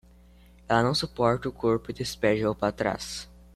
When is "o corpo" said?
1.47-1.91